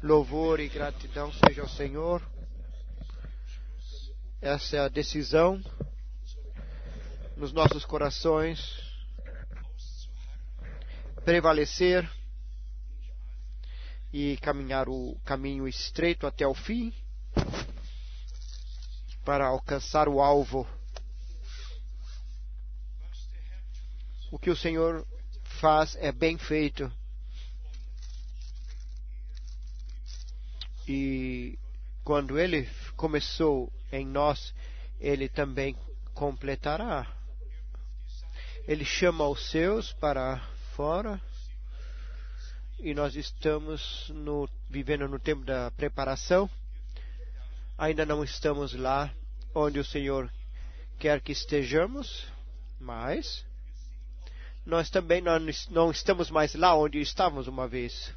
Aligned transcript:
Louvor 0.00 0.60
e 0.60 0.68
gratidão 0.68 1.32
seja 1.32 1.62
ao 1.62 1.68
Senhor. 1.68 2.22
Essa 4.40 4.76
é 4.76 4.80
a 4.80 4.88
decisão 4.88 5.60
nos 7.36 7.52
nossos 7.52 7.84
corações 7.84 8.88
prevalecer 11.24 12.08
e 14.12 14.36
caminhar 14.36 14.88
o 14.88 15.18
caminho 15.24 15.66
estreito 15.66 16.28
até 16.28 16.46
o 16.46 16.54
fim 16.54 16.94
para 19.24 19.48
alcançar 19.48 20.08
o 20.08 20.20
alvo. 20.20 20.64
O 24.30 24.38
que 24.38 24.48
o 24.48 24.56
Senhor 24.56 25.04
faz 25.60 25.96
é 25.96 26.12
bem 26.12 26.38
feito. 26.38 26.90
E 30.88 31.58
quando 32.02 32.38
Ele 32.38 32.66
começou 32.96 33.70
em 33.92 34.06
nós, 34.06 34.54
Ele 34.98 35.28
também 35.28 35.76
completará. 36.14 37.06
Ele 38.66 38.84
chama 38.84 39.28
os 39.28 39.50
seus 39.50 39.92
para 39.92 40.38
fora 40.74 41.20
e 42.78 42.94
nós 42.94 43.16
estamos 43.16 44.08
no, 44.14 44.48
vivendo 44.70 45.08
no 45.08 45.18
tempo 45.18 45.44
da 45.44 45.70
preparação. 45.70 46.48
Ainda 47.76 48.06
não 48.06 48.24
estamos 48.24 48.72
lá 48.72 49.12
onde 49.54 49.78
o 49.78 49.84
Senhor 49.84 50.30
quer 50.98 51.20
que 51.20 51.32
estejamos, 51.32 52.26
mas 52.80 53.44
nós 54.64 54.90
também 54.90 55.20
não, 55.20 55.38
não 55.70 55.90
estamos 55.90 56.30
mais 56.30 56.54
lá 56.54 56.76
onde 56.76 57.00
estávamos 57.00 57.46
uma 57.48 57.66
vez. 57.66 58.14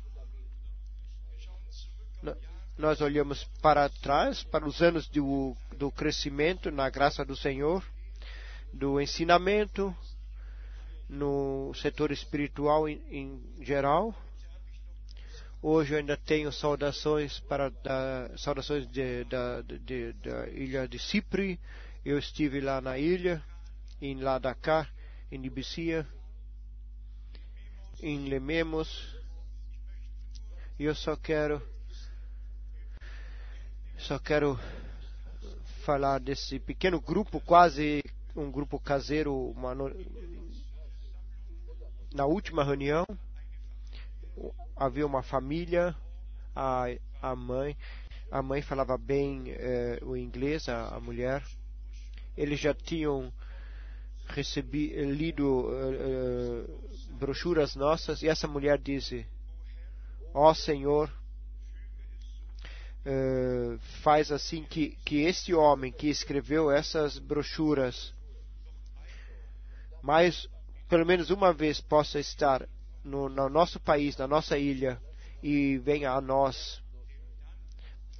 Nós 2.81 2.99
olhamos 2.99 3.43
para 3.61 3.87
trás, 3.87 4.43
para 4.43 4.65
os 4.65 4.81
anos 4.81 5.07
do, 5.07 5.55
do 5.77 5.91
crescimento 5.91 6.71
na 6.71 6.89
graça 6.89 7.23
do 7.23 7.35
Senhor, 7.35 7.85
do 8.73 8.99
ensinamento, 8.99 9.95
no 11.07 11.71
setor 11.75 12.11
espiritual 12.11 12.89
em, 12.89 12.99
em 13.11 13.63
geral, 13.63 14.15
Hoje 15.61 15.93
eu 15.93 15.99
ainda 15.99 16.17
tenho 16.17 16.51
saudações 16.51 17.39
para 17.41 17.69
da, 17.69 18.31
saudações 18.35 18.87
de, 18.89 19.25
da, 19.25 19.61
de, 19.61 20.11
da 20.13 20.49
ilha 20.49 20.87
de 20.87 20.97
Cipre. 20.97 21.59
Eu 22.03 22.17
estive 22.17 22.59
lá 22.59 22.81
na 22.81 22.97
ilha, 22.97 23.43
em 24.01 24.19
Ladakar, 24.19 24.91
em 25.31 25.45
Ibicia, 25.45 26.07
em 28.01 28.27
Lememos. 28.27 29.15
E 30.79 30.85
eu 30.85 30.95
só 30.95 31.15
quero 31.15 31.61
só 34.01 34.17
quero 34.17 34.59
falar 35.85 36.19
desse 36.19 36.59
pequeno 36.59 36.99
grupo, 36.99 37.39
quase 37.39 38.03
um 38.35 38.49
grupo 38.49 38.79
caseiro, 38.79 39.33
uma, 39.51 39.75
na 42.13 42.25
última 42.25 42.63
reunião 42.63 43.05
havia 44.75 45.05
uma 45.05 45.21
família, 45.21 45.95
a, 46.55 46.85
a 47.21 47.35
mãe, 47.35 47.77
a 48.31 48.41
mãe 48.41 48.63
falava 48.63 48.97
bem 48.97 49.43
eh, 49.49 49.99
o 50.01 50.17
inglês, 50.17 50.67
a, 50.67 50.95
a, 50.95 50.99
mulher. 50.99 51.43
Eles 52.35 52.59
já 52.59 52.73
tinham 52.73 53.31
recebi, 54.25 54.87
lido 55.05 55.69
eh, 55.71 56.65
brochuras 57.19 57.75
nossas 57.75 58.23
e 58.23 58.27
essa 58.27 58.47
mulher 58.47 58.79
disse: 58.79 59.27
Ó 60.33 60.49
oh, 60.49 60.55
Senhor, 60.55 61.13
eh, 63.05 63.77
faz 64.03 64.31
assim 64.31 64.63
que, 64.63 64.97
que 65.03 65.23
este 65.23 65.53
homem 65.53 65.91
que 65.91 66.07
escreveu 66.07 66.69
essas 66.69 67.17
brochuras, 67.17 68.13
mais 70.01 70.47
pelo 70.87 71.05
menos 71.05 71.29
uma 71.29 71.53
vez 71.53 71.81
possa 71.81 72.19
estar 72.19 72.67
no, 73.03 73.29
no 73.29 73.49
nosso 73.49 73.79
país, 73.79 74.17
na 74.17 74.27
nossa 74.27 74.57
ilha, 74.57 75.01
e 75.41 75.77
venha 75.79 76.11
a 76.11 76.21
nós. 76.21 76.81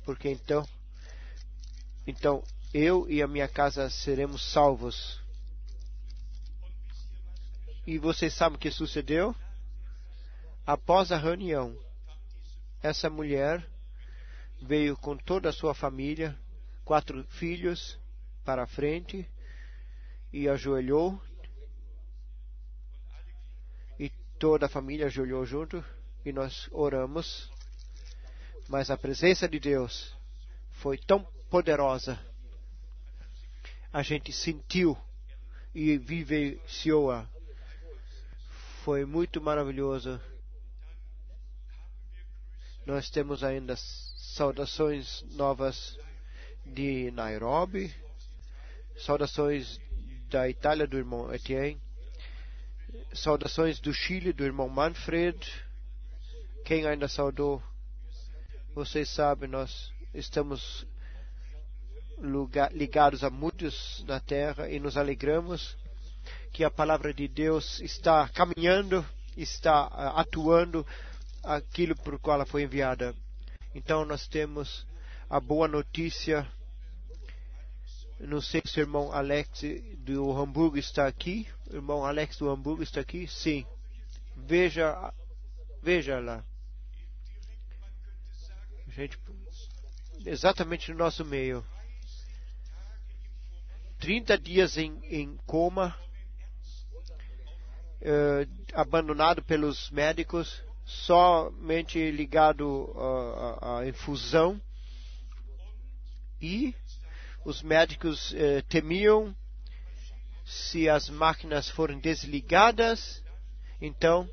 Porque 0.03 0.29
então, 0.29 0.67
então 2.07 2.43
eu 2.73 3.07
e 3.09 3.21
a 3.21 3.27
minha 3.27 3.47
casa 3.47 3.89
seremos 3.89 4.51
salvos. 4.51 5.21
E 7.85 7.97
vocês 7.97 8.33
sabem 8.33 8.55
o 8.55 8.59
que 8.59 8.71
sucedeu? 8.71 9.35
Após 10.65 11.11
a 11.11 11.17
reunião, 11.17 11.75
essa 12.81 13.09
mulher 13.09 13.67
veio 14.61 14.95
com 14.95 15.17
toda 15.17 15.49
a 15.49 15.53
sua 15.53 15.73
família, 15.73 16.37
quatro 16.85 17.23
filhos, 17.29 17.99
para 18.45 18.63
a 18.63 18.67
frente 18.67 19.27
e 20.31 20.47
ajoelhou 20.47 21.21
Toda 24.41 24.65
a 24.65 24.69
família 24.69 25.05
ajoelhou 25.05 25.45
junto 25.45 25.85
e 26.25 26.33
nós 26.33 26.67
oramos. 26.71 27.47
Mas 28.67 28.89
a 28.89 28.97
presença 28.97 29.47
de 29.47 29.59
Deus 29.59 30.17
foi 30.71 30.97
tão 30.97 31.23
poderosa. 31.47 32.19
A 33.93 34.01
gente 34.01 34.33
sentiu 34.33 34.97
e 35.75 35.95
vivenciou-a. 35.95 37.29
Foi 38.83 39.05
muito 39.05 39.39
maravilhoso. 39.39 40.19
Nós 42.83 43.11
temos 43.11 43.43
ainda 43.43 43.75
saudações 44.33 45.23
novas 45.33 45.97
de 46.65 47.11
Nairobi, 47.11 47.93
saudações 48.97 49.79
da 50.29 50.49
Itália 50.49 50.87
do 50.87 50.97
irmão 50.97 51.33
Etienne, 51.33 51.81
Saudações 53.13 53.79
do 53.79 53.93
Chile, 53.93 54.31
do 54.31 54.43
irmão 54.43 54.69
Manfred. 54.69 55.37
Quem 56.65 56.85
ainda 56.85 57.07
saudou? 57.07 57.61
Vocês 58.73 59.09
sabem, 59.09 59.49
nós 59.49 59.91
estamos 60.13 60.85
ligados 62.71 63.23
a 63.23 63.29
muitos 63.29 64.03
na 64.07 64.19
terra 64.19 64.69
e 64.69 64.79
nos 64.79 64.95
alegramos 64.95 65.75
que 66.53 66.63
a 66.63 66.71
palavra 66.71 67.13
de 67.13 67.27
Deus 67.27 67.81
está 67.81 68.29
caminhando, 68.29 69.05
está 69.35 69.89
ah, 69.91 70.21
atuando 70.21 70.85
aquilo 71.43 71.95
por 71.95 72.19
qual 72.19 72.35
ela 72.35 72.45
foi 72.45 72.63
enviada. 72.63 73.13
Então 73.73 74.05
nós 74.05 74.27
temos 74.27 74.85
a 75.29 75.39
boa 75.39 75.67
notícia 75.67 76.47
não 78.27 78.39
sei 78.39 78.61
se 78.65 78.79
o 78.79 78.83
irmão 78.83 79.11
Alex 79.11 79.63
do 79.97 80.31
Hamburgo 80.37 80.77
está 80.77 81.07
aqui. 81.07 81.47
O 81.71 81.75
irmão 81.75 82.05
Alex 82.05 82.37
do 82.37 82.49
Hamburgo 82.49 82.83
está 82.83 83.01
aqui? 83.01 83.27
Sim. 83.27 83.65
Veja, 84.35 85.11
veja 85.81 86.19
lá. 86.19 86.43
Gente, 88.89 89.17
exatamente 90.23 90.91
no 90.91 90.97
nosso 90.99 91.25
meio. 91.25 91.65
30 93.99 94.37
dias 94.37 94.77
em, 94.77 94.99
em 95.05 95.37
coma, 95.45 95.97
uh, 98.01 98.65
abandonado 98.73 99.43
pelos 99.43 99.89
médicos, 99.89 100.61
somente 100.85 102.11
ligado 102.11 102.93
à 103.61 103.87
infusão 103.87 104.61
e 106.41 106.75
os 107.45 107.61
médicos 107.61 108.33
eh, 108.33 108.61
temiam 108.63 109.35
se 110.45 110.89
as 110.89 111.09
máquinas 111.09 111.69
forem 111.69 111.99
desligadas, 111.99 113.23
então 113.79 114.29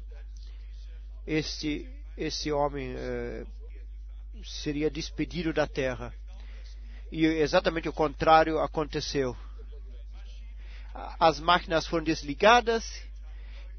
esse, 1.26 1.88
esse 2.16 2.50
homem 2.50 2.94
eh, 2.96 3.46
seria 4.44 4.90
despedido 4.90 5.52
da 5.52 5.66
terra. 5.66 6.12
E 7.10 7.24
exatamente 7.24 7.88
o 7.88 7.92
contrário 7.92 8.58
aconteceu. 8.58 9.36
As 11.18 11.38
máquinas 11.40 11.86
foram 11.86 12.04
desligadas 12.04 13.02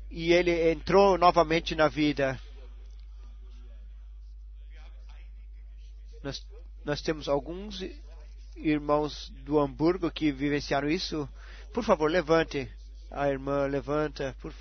e 0.09 0.31
ele 0.31 0.71
entrou 0.71 1.17
novamente 1.17 1.75
na 1.75 1.87
vida. 1.87 2.39
Nós, 6.23 6.45
nós 6.83 7.01
temos 7.01 7.27
alguns 7.27 7.81
irmãos 8.55 9.29
do 9.45 9.59
Hamburgo 9.59 10.11
que 10.11 10.31
vivenciaram 10.31 10.89
isso, 10.89 11.27
por 11.73 11.83
favor, 11.83 12.09
levante. 12.09 12.69
A 13.09 13.29
irmã 13.29 13.65
levanta. 13.65 14.35
Por... 14.41 14.53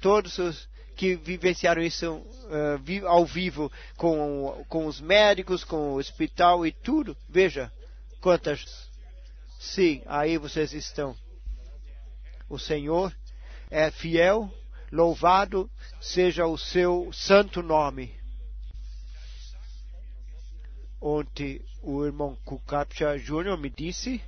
Todos 0.00 0.38
os 0.38 0.68
que 0.96 1.16
vivenciaram 1.16 1.82
isso 1.82 2.14
uh, 2.14 3.06
ao 3.06 3.26
vivo 3.26 3.70
com, 3.96 4.64
com 4.68 4.86
os 4.86 5.00
médicos, 5.00 5.64
com 5.64 5.92
o 5.92 5.96
hospital 5.96 6.66
e 6.66 6.72
tudo. 6.72 7.16
Veja 7.28 7.72
quantas. 8.20 8.64
Sim, 9.58 10.02
aí 10.06 10.38
vocês 10.38 10.72
estão. 10.72 11.16
O 12.48 12.58
Senhor 12.58 13.14
é 13.70 13.90
fiel 13.90 14.52
Louvado 14.90 15.70
seja 16.00 16.46
o 16.46 16.56
seu 16.56 17.10
santo 17.12 17.62
nome. 17.62 18.14
Ontem 21.00 21.64
o 21.82 22.04
irmão 22.04 22.36
Kukapcha 22.44 23.18
Jr. 23.18 23.58
me 23.58 23.68
disse 23.68 24.22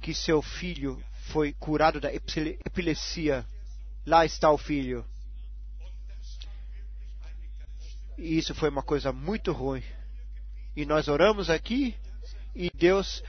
que 0.00 0.14
seu 0.14 0.40
filho 0.40 1.02
foi 1.28 1.52
curado 1.52 2.00
da 2.00 2.10
epilepsia. 2.12 3.44
Lá 4.06 4.24
está 4.24 4.50
o 4.50 4.56
filho. 4.56 5.04
E 8.16 8.38
isso 8.38 8.54
foi 8.54 8.70
uma 8.70 8.82
coisa 8.82 9.12
muito 9.12 9.52
ruim. 9.52 9.82
E 10.74 10.86
nós 10.86 11.08
oramos 11.08 11.50
aqui 11.50 11.94
e 12.54 12.70
Deus 12.70 13.22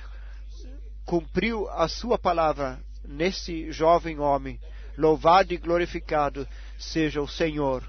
cumpriu 1.05 1.69
a 1.69 1.87
sua 1.87 2.17
palavra 2.17 2.79
nesse 3.03 3.71
jovem 3.71 4.19
homem. 4.19 4.59
Louvado 4.99 5.53
e 5.53 5.57
glorificado 5.57 6.45
seja 6.77 7.21
o 7.21 7.27
Senhor. 7.27 7.87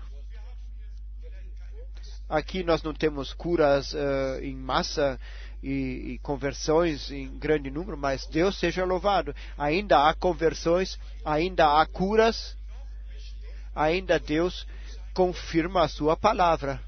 Aqui 2.29 2.62
nós 2.62 2.85
não 2.85 2.95
temos 2.95 3.33
curas 3.33 3.93
uh, 3.93 4.39
em 4.41 4.55
massa 4.55 5.19
e, 5.61 6.12
e, 6.12 6.19
conversões 6.23 7.11
em 7.11 7.37
grande 7.37 7.69
número, 7.69 7.99
mas 7.99 8.27
Deus 8.27 8.57
seja 8.57 8.85
louvado. 8.85 9.35
Ainda 9.59 10.09
há 10.09 10.15
conversões, 10.15 11.01
ainda 11.25 11.81
há 11.81 11.85
curas, 11.85 12.57
ainda 13.75 14.17
Deus 14.21 14.65
confirma 15.13 15.83
a 15.83 15.89
sua 15.89 16.17
palavra. 16.17 16.81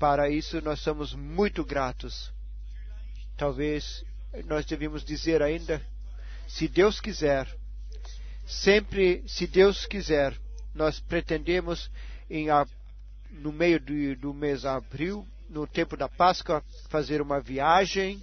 Para 0.00 0.28
isso 0.28 0.60
nós 0.60 0.80
somos 0.80 1.14
muito 1.14 1.64
gratos. 1.64 2.32
Talvez 3.36 4.04
nós 4.46 4.66
devemos 4.66 5.04
dizer 5.04 5.40
ainda, 5.44 5.80
se 6.48 6.66
Deus 6.66 7.00
quiser, 7.00 7.46
sempre, 8.50 9.22
se 9.26 9.46
Deus 9.46 9.86
quiser, 9.86 10.36
nós 10.74 10.98
pretendemos 11.00 11.90
em, 12.28 12.48
no 13.30 13.52
meio 13.52 13.78
do, 13.80 14.16
do 14.16 14.34
mês 14.34 14.62
de 14.62 14.66
abril, 14.66 15.26
no 15.48 15.66
tempo 15.66 15.96
da 15.96 16.08
Páscoa, 16.08 16.62
fazer 16.88 17.22
uma 17.22 17.40
viagem 17.40 18.20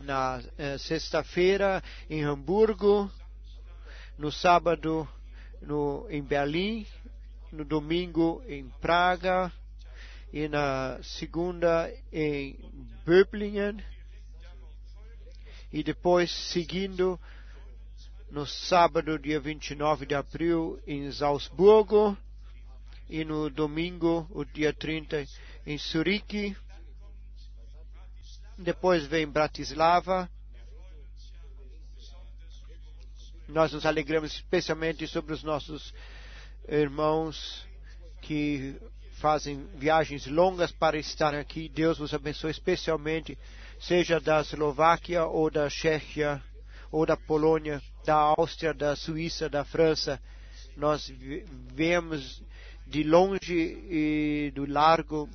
na 0.00 0.42
eh, 0.58 0.78
sexta-feira 0.78 1.82
em 2.08 2.24
Hamburgo, 2.24 3.10
no 4.18 4.32
sábado 4.32 5.08
no, 5.60 6.06
em 6.10 6.22
Berlim, 6.22 6.86
no 7.50 7.64
domingo 7.64 8.42
em 8.46 8.68
Praga 8.80 9.52
e 10.32 10.48
na 10.48 10.98
segunda 11.02 11.92
em 12.10 12.58
Böblingen 13.04 13.82
e 15.72 15.82
depois 15.82 16.30
seguindo 16.30 17.18
no 18.32 18.46
sábado, 18.46 19.18
dia 19.18 19.38
29 19.38 20.06
de 20.06 20.14
abril, 20.14 20.80
em 20.86 21.12
Salzburgo, 21.12 22.16
e 23.06 23.26
no 23.26 23.50
domingo, 23.50 24.26
o 24.30 24.42
dia 24.42 24.72
30, 24.72 25.26
em 25.66 25.76
Zurique. 25.76 26.56
Depois 28.56 29.04
vem 29.04 29.28
Bratislava. 29.28 30.30
Nós 33.46 33.74
nos 33.74 33.84
alegramos 33.84 34.32
especialmente 34.32 35.06
sobre 35.06 35.34
os 35.34 35.42
nossos 35.42 35.92
irmãos 36.66 37.66
que 38.22 38.80
fazem 39.20 39.66
viagens 39.74 40.26
longas 40.26 40.72
para 40.72 40.96
estar 40.96 41.34
aqui. 41.34 41.68
Deus 41.68 42.00
os 42.00 42.14
abençoe 42.14 42.50
especialmente 42.50 43.36
seja 43.78 44.18
da 44.18 44.40
Eslováquia 44.40 45.26
ou 45.26 45.50
da 45.50 45.68
Chequia 45.68 46.42
ou 46.90 47.04
da 47.04 47.16
Polônia, 47.16 47.82
da 48.04 48.14
Áustria, 48.14 48.72
da 48.74 48.96
Suíça, 48.96 49.48
da 49.48 49.64
França. 49.64 50.20
Nós 50.76 51.12
vemos 51.74 52.42
de 52.86 53.02
longe 53.02 53.54
e 53.90 54.52
do 54.54 54.70
largo, 54.70 55.28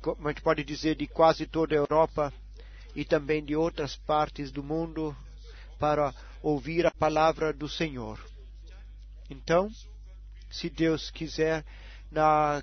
como 0.00 0.28
a 0.28 0.30
gente 0.32 0.42
pode 0.42 0.64
dizer, 0.64 0.96
de 0.96 1.06
quase 1.06 1.46
toda 1.46 1.74
a 1.74 1.78
Europa 1.78 2.32
e 2.94 3.04
também 3.04 3.44
de 3.44 3.54
outras 3.54 3.96
partes 3.96 4.50
do 4.50 4.62
mundo 4.62 5.16
para 5.78 6.14
ouvir 6.42 6.86
a 6.86 6.90
palavra 6.90 7.52
do 7.52 7.68
Senhor. 7.68 8.18
Então, 9.28 9.70
se 10.50 10.70
Deus 10.70 11.10
quiser, 11.10 11.64
na 12.10 12.62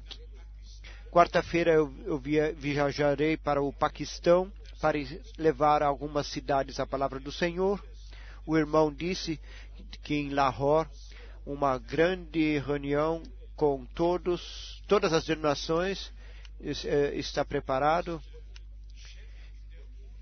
Quarta-feira 1.14 1.74
eu 1.74 2.20
viajarei 2.56 3.38
para 3.38 3.62
o 3.62 3.72
Paquistão 3.72 4.52
para 4.82 4.98
levar 5.38 5.84
a 5.84 5.86
algumas 5.86 6.26
cidades 6.26 6.80
a 6.80 6.88
palavra 6.88 7.20
do 7.20 7.32
Senhor. 7.32 7.80
O 8.46 8.58
irmão 8.58 8.94
disse 8.94 9.40
que 10.02 10.16
em 10.16 10.30
Lahore 10.30 10.90
uma 11.46 11.78
grande 11.78 12.58
reunião 12.60 13.22
com 13.56 13.86
todos, 13.86 14.82
todas 14.88 15.14
as 15.14 15.26
denominações 15.26 16.12
eh, 16.62 17.14
está 17.16 17.44
preparado. 17.46 18.22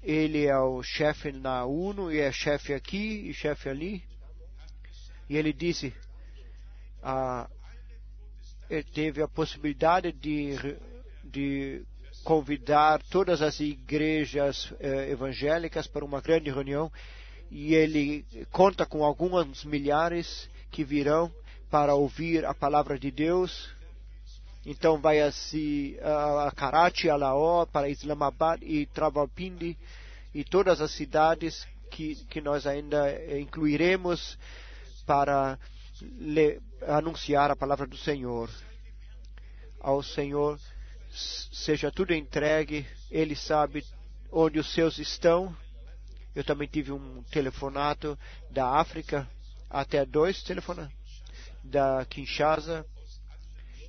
Ele 0.03 0.45
é 0.45 0.57
o 0.57 0.81
chefe 0.81 1.31
na 1.31 1.65
UNO 1.65 2.11
e 2.11 2.19
é 2.19 2.31
chefe 2.31 2.73
aqui 2.73 3.29
e 3.29 3.33
chefe 3.33 3.69
ali. 3.69 4.03
E 5.29 5.37
ele 5.37 5.53
disse, 5.53 5.93
a, 7.01 7.47
teve 8.93 9.21
a 9.21 9.27
possibilidade 9.27 10.11
de, 10.11 10.55
de 11.23 11.83
convidar 12.23 13.01
todas 13.03 13.41
as 13.41 13.59
igrejas 13.59 14.73
eh, 14.79 15.09
evangélicas 15.11 15.87
para 15.87 16.03
uma 16.05 16.19
grande 16.21 16.49
reunião 16.49 16.91
e 17.51 17.75
ele 17.75 18.25
conta 18.49 18.85
com 18.85 19.03
alguns 19.03 19.65
milhares 19.65 20.49
que 20.71 20.85
virão 20.85 21.29
para 21.69 21.93
ouvir 21.93 22.45
a 22.45 22.53
palavra 22.53 22.97
de 22.97 23.11
Deus. 23.11 23.69
Então 24.65 25.01
vai 25.01 25.19
assim 25.19 25.97
a 26.01 26.51
Karachi, 26.55 27.09
a 27.09 27.17
Lahore, 27.17 27.69
para 27.69 27.89
Islamabad 27.89 28.61
e 28.63 28.85
Travalpindi 28.85 29.77
e 30.33 30.45
todas 30.45 30.79
as 30.79 30.91
cidades 30.91 31.67
que, 31.89 32.15
que 32.29 32.39
nós 32.39 32.65
ainda 32.65 33.37
incluiremos 33.37 34.37
para 35.05 35.59
le, 36.01 36.61
anunciar 36.87 37.51
a 37.51 37.55
palavra 37.55 37.85
do 37.85 37.97
Senhor. 37.97 38.49
Ao 39.79 40.01
Senhor 40.01 40.57
seja 41.11 41.91
tudo 41.91 42.13
entregue, 42.13 42.87
Ele 43.09 43.35
sabe 43.35 43.83
onde 44.31 44.57
os 44.57 44.71
seus 44.73 44.97
estão. 44.99 45.53
Eu 46.35 46.43
também 46.43 46.67
tive 46.67 46.91
um 46.91 47.23
telefonato 47.23 48.17
da 48.49 48.67
África, 48.79 49.27
até 49.69 50.05
dois 50.05 50.41
telefonatos, 50.43 50.93
da 51.63 52.05
Kinshasa 52.05 52.85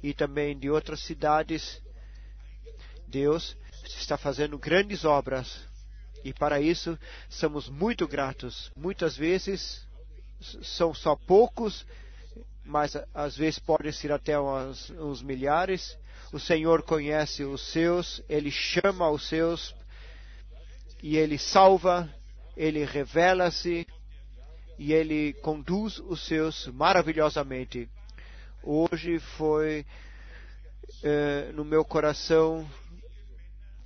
e 0.02 0.12
também 0.12 0.58
de 0.58 0.68
outras 0.70 1.00
cidades. 1.00 1.80
Deus 3.06 3.56
está 3.84 4.16
fazendo 4.16 4.58
grandes 4.58 5.04
obras 5.04 5.60
e 6.24 6.32
para 6.32 6.60
isso 6.60 6.98
somos 7.28 7.68
muito 7.68 8.06
gratos. 8.06 8.70
Muitas 8.76 9.16
vezes 9.16 9.86
são 10.62 10.92
só 10.94 11.14
poucos, 11.14 11.86
mas 12.64 12.96
às 13.14 13.36
vezes 13.36 13.58
pode 13.58 13.92
ser 13.92 14.12
até 14.12 14.38
uns, 14.38 14.90
uns 14.90 15.22
milhares. 15.22 15.96
O 16.32 16.38
Senhor 16.38 16.82
conhece 16.82 17.44
os 17.44 17.60
seus, 17.60 18.22
Ele 18.28 18.50
chama 18.50 19.10
os 19.10 19.28
seus 19.28 19.74
e 21.02 21.16
Ele 21.16 21.36
salva, 21.38 22.08
Ele 22.56 22.84
revela-se 22.84 23.86
e 24.78 24.92
Ele 24.92 25.32
conduz 25.34 25.98
os 25.98 26.26
seus 26.26 26.66
maravilhosamente. 26.68 27.88
Hoje 28.62 29.18
foi 29.18 29.86
uh, 31.02 31.52
no 31.54 31.64
meu 31.64 31.84
coração 31.84 32.68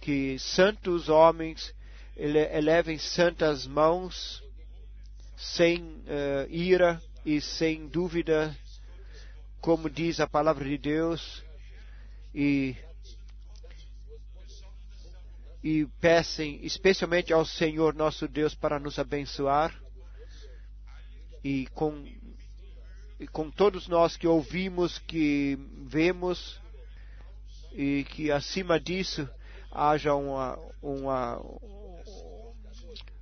que 0.00 0.38
santos 0.38 1.08
homens 1.08 1.74
elevem 2.16 2.98
santas 2.98 3.66
mãos 3.66 4.42
sem 5.36 5.82
uh, 5.82 6.48
ira 6.48 7.00
e 7.24 7.40
sem 7.40 7.88
dúvida, 7.88 8.56
como 9.60 9.90
diz 9.90 10.20
a 10.20 10.26
palavra 10.26 10.64
de 10.64 10.78
Deus, 10.78 11.44
e, 12.34 12.76
e 15.66 15.84
peçam 16.00 16.46
especialmente 16.62 17.32
ao 17.32 17.44
Senhor 17.44 17.92
nosso 17.92 18.28
Deus 18.28 18.54
para 18.54 18.78
nos 18.78 19.00
abençoar. 19.00 19.74
E 21.42 21.66
com, 21.74 22.06
e 23.18 23.26
com 23.26 23.50
todos 23.50 23.88
nós 23.88 24.16
que 24.16 24.28
ouvimos, 24.28 25.00
que 25.00 25.58
vemos 25.88 26.60
e 27.72 28.06
que 28.10 28.30
acima 28.30 28.78
disso 28.78 29.28
haja 29.72 30.14
uma, 30.14 30.56
uma, 30.80 31.42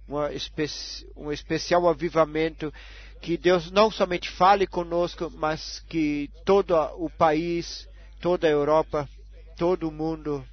uma 0.06 0.30
especi 0.34 1.10
um 1.16 1.32
especial 1.32 1.88
avivamento, 1.88 2.70
que 3.22 3.38
Deus 3.38 3.70
não 3.70 3.90
somente 3.90 4.28
fale 4.28 4.66
conosco, 4.66 5.32
mas 5.34 5.80
que 5.88 6.28
todo 6.44 6.74
o 6.98 7.08
país, 7.08 7.88
toda 8.20 8.46
a 8.46 8.50
Europa, 8.50 9.08
todo 9.56 9.88
o 9.88 9.92
mundo 9.92 10.46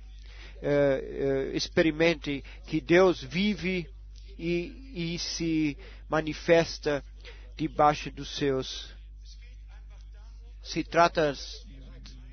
experimente 1.53 2.44
que 2.68 2.80
Deus 2.80 3.24
vive 3.24 3.88
e, 4.38 5.13
e 5.15 5.20
se 5.20 5.77
manifesta 6.10 7.03
debaixo 7.56 8.12
dos 8.12 8.36
seus 8.36 8.94
se 10.63 10.84
trata 10.84 11.34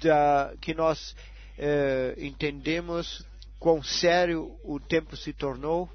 da 0.00 0.54
que 0.60 0.74
nós 0.74 1.16
eh, 1.56 2.14
entendemos 2.18 3.24
quão 3.58 3.82
sério 3.82 4.56
o 4.62 4.78
tempo 4.78 5.16
se 5.16 5.32
tornou, 5.32 5.88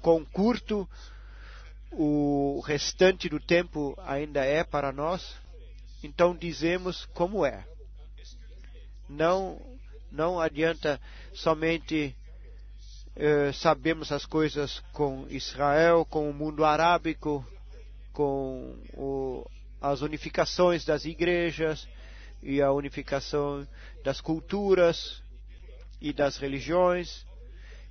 quão 0.00 0.24
curto 0.24 0.88
o 1.90 2.60
restante 2.64 3.28
do 3.28 3.40
tempo 3.40 3.94
ainda 3.98 4.44
é 4.44 4.62
para 4.62 4.92
nós. 4.92 5.36
Então 6.02 6.36
dizemos 6.36 7.06
como 7.06 7.44
é. 7.44 7.66
Não, 9.08 9.60
não 10.12 10.38
adianta 10.38 11.00
somente 11.32 12.14
eh, 13.16 13.50
sabemos 13.52 14.12
as 14.12 14.26
coisas 14.26 14.80
com 14.92 15.26
Israel, 15.28 16.04
com 16.04 16.28
o 16.28 16.34
mundo 16.34 16.64
arábico, 16.64 17.44
com 18.12 18.76
o, 18.94 19.48
as 19.80 20.02
unificações 20.02 20.84
das 20.84 21.04
igrejas 21.04 21.88
e 22.42 22.60
a 22.60 22.70
unificação 22.72 23.66
das 24.04 24.20
culturas 24.20 25.22
e 26.00 26.12
das 26.12 26.36
religiões. 26.36 27.26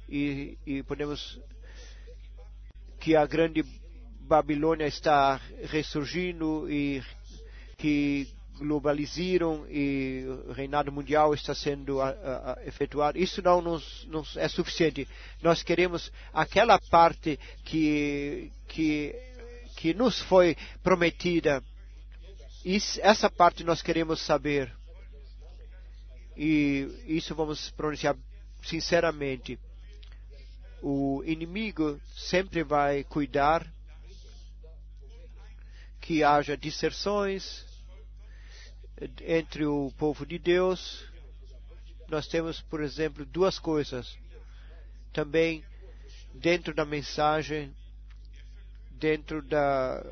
E, 0.08 0.58
e 0.66 0.84
podemos 0.84 1.40
que 3.00 3.16
a 3.16 3.26
grande 3.26 3.64
Babilônia 4.22 4.86
está 4.86 5.42
ressurgindo 5.64 6.70
e 6.70 7.02
que 7.78 8.28
globalizaram 8.62 9.66
e 9.70 10.24
o 10.48 10.52
reinado 10.52 10.92
mundial 10.92 11.34
está 11.34 11.56
sendo 11.56 12.00
a, 12.00 12.10
a, 12.10 12.54
a 12.54 12.66
efetuado. 12.66 13.18
Isso 13.18 13.42
não 13.42 13.60
nos, 13.62 14.06
nos, 14.06 14.38
é 14.38 14.48
suficiente. 14.48 15.08
Nós 15.42 15.64
queremos 15.64 16.12
aquela 16.32 16.80
parte 16.80 17.40
que, 17.66 18.52
que, 18.68 19.16
que 19.76 19.94
nos 19.96 20.20
foi 20.22 20.56
prometida. 20.84 21.64
Isso, 22.64 23.00
essa 23.02 23.30
parte 23.30 23.64
nós 23.64 23.82
queremos 23.82 24.22
saber. 24.22 24.72
E 26.38 26.88
isso 27.08 27.34
vamos 27.34 27.72
pronunciar 27.72 28.16
sinceramente. 28.64 29.60
O 30.84 31.24
inimigo 31.26 32.00
sempre 32.16 32.64
vai 32.64 33.04
cuidar 33.04 33.66
que 36.00 36.24
haja 36.24 36.58
disserções, 36.58 37.71
entre 39.22 39.66
o 39.66 39.92
povo 39.98 40.26
de 40.26 40.38
Deus, 40.38 41.06
nós 42.08 42.28
temos, 42.28 42.62
por 42.62 42.82
exemplo, 42.82 43.26
duas 43.26 43.58
coisas. 43.58 44.18
Também 45.14 45.64
dentro 46.34 46.74
da 46.74 46.86
mensagem, 46.86 47.74
dentro 48.92 49.42
da, 49.42 50.06